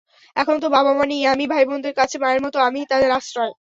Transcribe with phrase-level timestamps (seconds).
[0.35, 3.53] এখন তো বাবা-মা নেই, আমিই ভাইবোনদের কাছে মায়ের মতো, আমিই তাদের আশ্রয়।